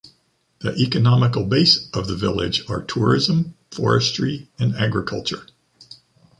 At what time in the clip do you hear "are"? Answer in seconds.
2.67-2.81